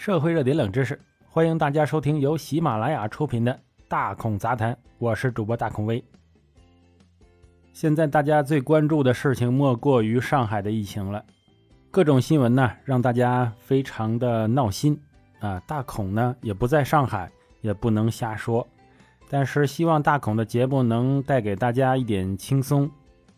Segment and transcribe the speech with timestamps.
[0.00, 3.52] 社会热点冷知识，欢迎大家收听由喜马拉雅出品的
[3.86, 6.02] 《大孔杂谈》，我是主播大孔威。
[7.74, 11.22] 现在大家最关注的事情莫过于上海的疫情了，
[11.90, 14.98] 各种新闻呢让大家非常的闹心
[15.38, 15.60] 啊。
[15.66, 17.30] 大孔呢也不在上海，
[17.60, 18.66] 也不能瞎说，
[19.28, 22.90] 但是希望大孔的节目能带给大家一点轻松，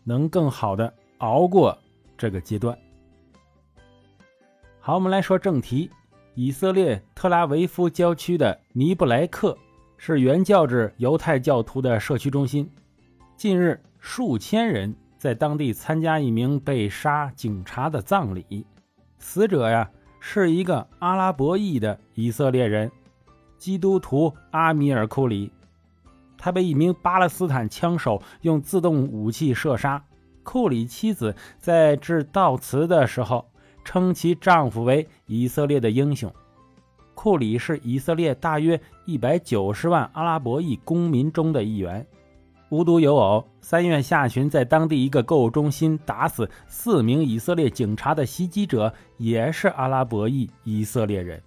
[0.05, 1.77] 能更好的熬过
[2.17, 2.73] 这个阶段。
[4.79, 5.91] 好，我们来说正题。
[6.35, 9.55] 以色列特拉维夫郊区的尼布莱克
[9.97, 12.67] 是原教旨犹太教徒的社区中心。
[13.37, 18.65] 近日，数千人在当地参加一名被杀警察的葬礼。
[19.19, 19.87] 死者呀
[20.19, 22.91] 是一个阿拉伯裔的以色列人，
[23.59, 25.51] 基督徒阿米尔库里。
[26.35, 30.03] 他被一名巴勒斯坦枪手用自动武器射杀。
[30.41, 33.47] 库里妻子在致悼词的时候。
[33.83, 36.31] 称其丈夫为以色列的英雄。
[37.15, 42.05] 库里是以色列大约一百九十万阿拉伯裔公民中的一员。
[42.69, 51.39] 无独有偶，三月下旬在当地一个购物中心打死四名以色列警察的袭击者也是阿拉伯裔以色列人。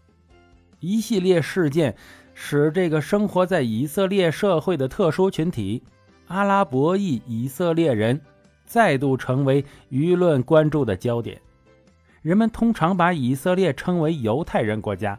[0.78, 1.96] 一系列事件
[2.32, 5.82] 使这个生活在以色列社会的特殊群体——
[6.28, 8.20] 阿拉伯裔以色列人，
[8.64, 11.40] 再度成为舆论关注的焦点。
[12.26, 15.16] 人们通常把以色列称为犹太人国家，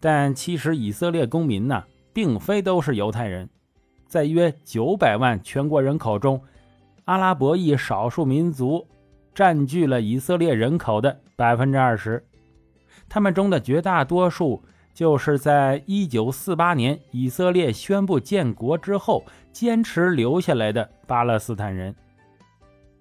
[0.00, 3.46] 但其实以色列公民呢，并非都是犹太人。
[4.06, 6.40] 在约九百万全国人口中，
[7.04, 8.88] 阿拉伯裔少数民族
[9.34, 12.24] 占据了以色列人口的百分之二十。
[13.06, 14.62] 他们中的绝大多数
[14.94, 21.94] 就是在一九四八年以色列宣布建国之后坚持留下来的巴勒斯坦人。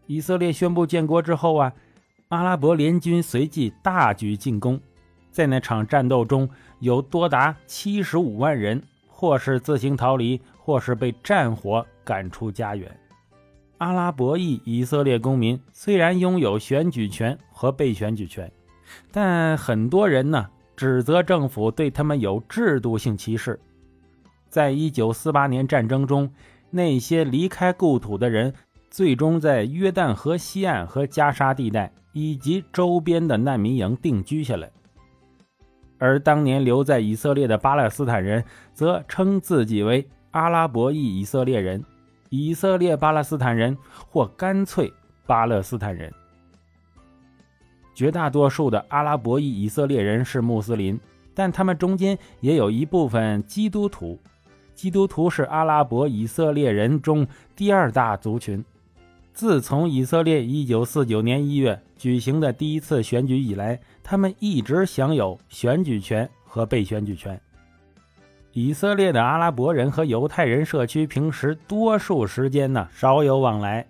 [0.07, 1.71] 以色列宣布建国之后啊。
[2.35, 4.77] 阿拉伯联军随即大举进攻，
[5.31, 12.93] 在那场战斗中有多达七十五万人，或是自行逃离，或是被战火赶出家园。
[13.77, 18.51] 阿拉伯裔以色列公民虽然拥有选举权和被选举权，
[19.13, 23.57] 但很多人呢指责政府对他们有制度性歧视。
[24.49, 26.29] 在一九四八年战争中，
[26.69, 28.53] 那些离开故土的人
[28.89, 31.91] 最终在约旦河西岸和加沙地带。
[32.17, 34.71] 以及周边的难民营定居下来，
[35.97, 38.41] 而当年留在以色列的巴勒斯坦人
[38.73, 41.83] 则称自己为阿拉伯裔以色列人、
[42.29, 44.89] 以色列巴勒斯坦人或干脆
[45.25, 46.09] 巴勒斯坦人。
[47.93, 50.97] 绝大多数的阿拉伯裔以色列人是穆斯林，
[51.33, 54.17] 但他们中间也有一部分基督徒。
[54.73, 58.63] 基督徒是阿拉伯以色列人中第二大族群。
[59.35, 67.39] 自从以色列1949年1月举行的第一次选举以来，他们一直享有选举权和被选举权。
[68.53, 73.85] 以色列的阿拉伯人和犹太人社区平时多数时间呢少有往来，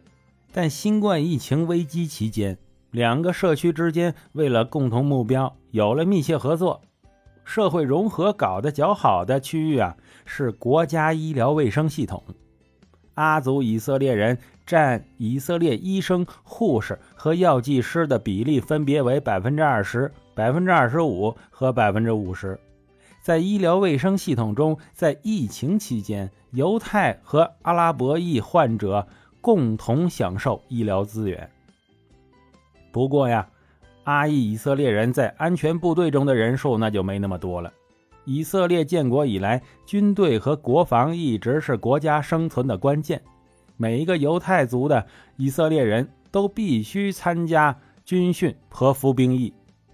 [0.52, 2.58] 但新冠疫情危机期间，
[2.90, 6.82] 两个社区之间为了共同目标有了密切合作，
[7.44, 9.96] 社会融合搞得较好的区域啊
[10.26, 12.24] 是国家医疗卫生系统。
[13.16, 22.60] 阿族以色列人占以色列医生、护士和药剂师的比例分别为百分之二十、百分之二十五和百分之五十。
[23.22, 29.08] 在医疗卫生系统中，在疫情期间，犹太和阿拉伯裔患者
[29.42, 31.50] 共同享受医疗资源。
[32.92, 33.48] 不过呀，
[34.04, 37.72] 阿裔以色列人在安全部队中的人数那就没那么多了。
[38.26, 43.22] 以色列建国以来，军队和国防一直是国家生存的关键。
[43.78, 45.06] 每一个犹太族的
[45.38, 49.54] 以色列人都必须参加军训和服兵役。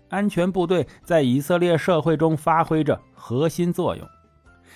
[0.10, 4.06] 安全部队在以色列社会中发挥着核心作用。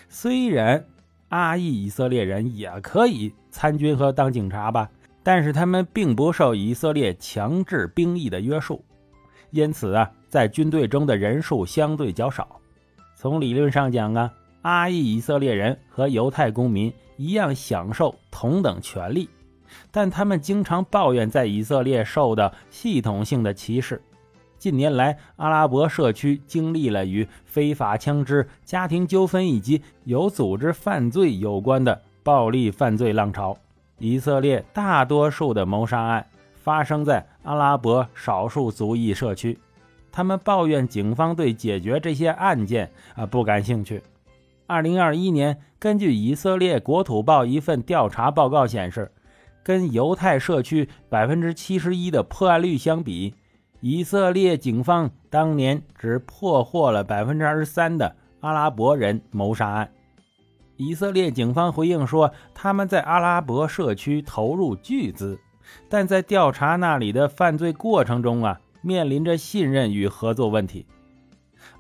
[0.08, 0.86] 虽然
[1.30, 4.90] 阿裔以色列人也可以参军和当警察吧，
[5.24, 8.84] 但是他们并不受以色列强制兵役的约束，
[9.52, 12.60] 因此啊，在军队中的人数相对较少。
[13.16, 14.32] 从理论上讲啊，
[14.62, 19.30] 阿裔以色列人和犹太公民一样享受同等权利，
[19.90, 24.02] 但他们经常抱怨在以色列受到系统性的歧视。
[24.58, 33.58] 近年来，阿拉伯社区经历了与非法枪支、家庭纠纷以及有组织犯罪有关的暴力犯罪浪潮。
[33.98, 39.58] 以色列大多数的谋杀案发生在阿拉伯少数族裔社区。
[40.16, 44.02] 他们抱怨警方对解决这些案件啊不感兴趣。
[44.66, 49.12] 二零二一年，根据以色列国土报一份调查报告显示，
[49.62, 53.36] 跟犹太社区百分之七十一的破案率相比，
[53.82, 59.92] 以色列警方当年只破获了百分之二十三的阿拉伯人谋杀案。
[60.78, 65.38] 以色列警方回应说，他们在阿拉伯社区投入巨资，
[65.90, 70.86] 但在调查那里的犯罪过程中啊，面临着信任与合作问题。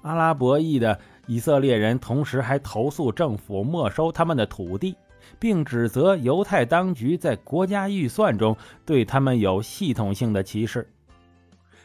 [0.01, 4.95] 阿拉伯裔的以色列人同时还投诉政府没收他们的土地，
[5.37, 10.89] 并指责犹太当局在国家预算中对他们有系统性的歧视。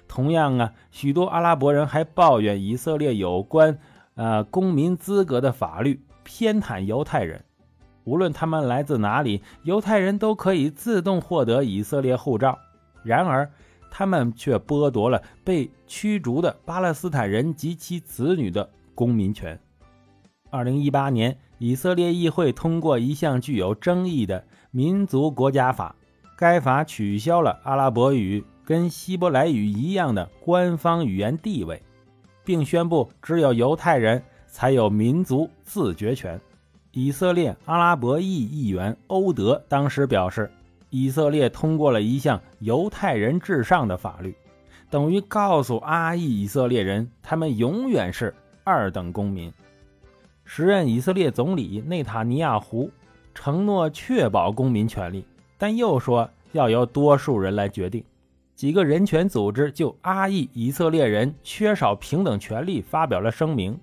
[0.09, 3.79] 同样啊，许多阿拉伯人还抱怨以色列有关
[4.15, 6.01] 呃公民资格的法律。
[6.23, 7.45] 偏袒犹太人，
[8.05, 12.57] 无论他们来自哪里，犹太人都可以自动获得以色列护照。
[13.03, 13.51] 然而，
[13.91, 19.59] 他们却剥夺了被驱逐的巴勒斯坦人及其子女的公民权。
[20.51, 25.95] 二零一八年，以色列议会通过一项具有争议的民族国家法，
[26.37, 31.83] 该法取消了阿拉伯语跟希伯来语一样的官方语言地位，
[32.45, 34.23] 并宣布只有犹太人。
[34.53, 36.41] 才有民族自决权。
[36.91, 40.51] 以色列阿拉伯裔议员欧德当时表示，
[40.91, 44.35] 以色列通过了一项犹太人至上的法律，
[44.91, 48.35] 等于告诉阿裔以色列人，他们永远是
[48.65, 49.53] 二等公民。
[50.45, 52.91] 时任以色列总理内塔尼亚胡
[53.33, 55.25] 承诺确保公民权利，
[55.57, 58.05] 但又说要由多数人来决定。
[58.57, 63.79] 几个人权组织就阿裔以色列人缺少平等权利发表了声明。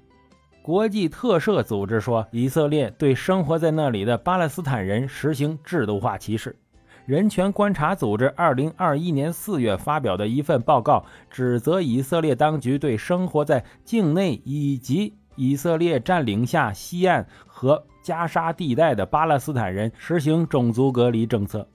[0.62, 6.54] 国际特赦组织说，以色列对生活在那里的巴勒斯坦人实行制度化歧视。
[7.08, 21.66] 人权观察组织2021年4月发表的一份报告，指责以色列当局对生活在境内以及以色列占领下西岸和加沙地带的巴勒斯坦人实行种族隔离政策。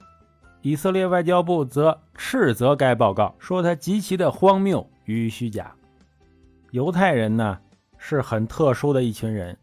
[0.61, 5.73] 以色列外交部则斥责该报告，说它极其的荒谬与虚假。
[6.69, 7.57] 犹太人呢？
[7.97, 9.57] 是很特殊的一群人，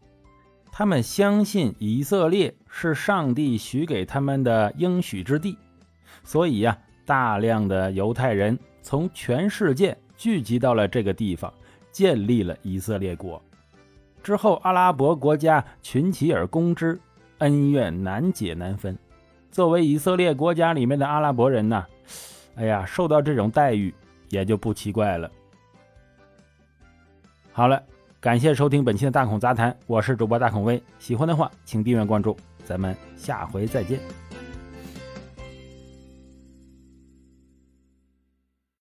[0.73, 5.57] 他们相信以色列是上帝许给他们的应许之地，
[6.23, 11.53] 所以呀，大量的犹太人从全世界聚集到了这个地方，
[11.91, 13.39] 建立了以色列国。
[14.23, 16.97] 之后，阿拉伯国家群起而攻之，
[17.39, 18.97] 恩怨难解难分。
[19.51, 21.85] 作为以色列国家里面的阿拉伯人呢，
[22.55, 23.93] 哎呀，受到这种待遇
[24.29, 25.29] 也就不奇怪了。
[27.51, 27.83] 好了。
[28.21, 30.79] 感谢收听本期的大孔杂谈，我是主播大孔威。
[30.99, 33.99] 喜欢的话，请订阅关注，咱们下回再见。